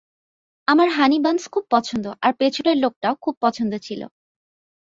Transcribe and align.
আমার 0.67 0.87
honey 0.89 1.17
buns 1.19 1.43
খুব 1.47 1.63
পছন্দ, 1.71 2.05
আর 2.21 2.31
পেছনের 2.33 2.77
লোকটাও 2.77 3.15
খুব 3.21 3.35
পছন্দ 3.41 3.73
ছিল। 3.81 4.01